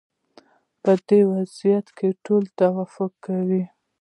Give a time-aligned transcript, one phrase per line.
[0.81, 3.63] په دې وضعیت کې ټول توافق کوي.